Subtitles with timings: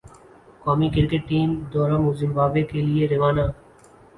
[0.63, 3.45] قومی cricket team دورہ Zimbabwe کے لئے روانہ